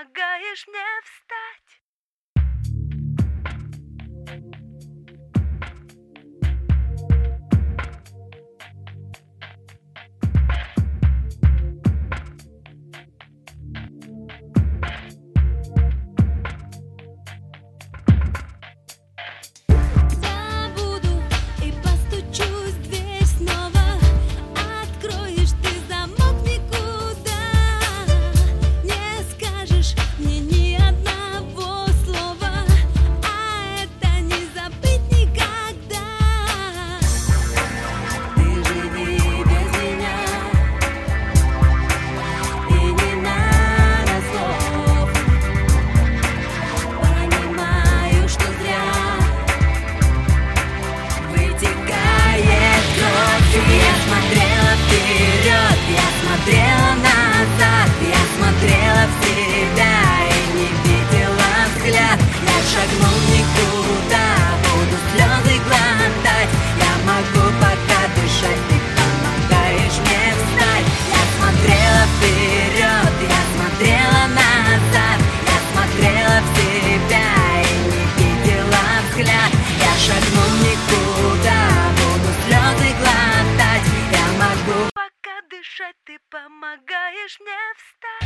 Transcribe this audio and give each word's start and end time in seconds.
помогаешь 0.00 0.66
мне 0.68 0.80
встать. 1.04 1.69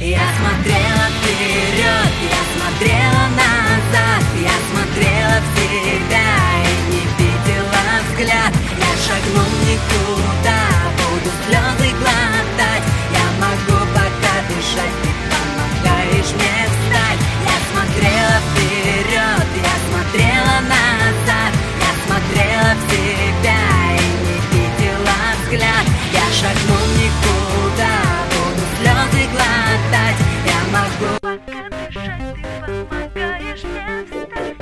Я 0.00 0.20
смотрела 0.38 1.08
вперед, 1.20 2.12
я 2.30 2.40
смотрела 2.54 3.26
на 3.34 3.47